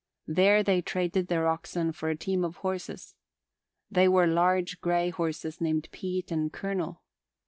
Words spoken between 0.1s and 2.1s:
There they traded their oxen for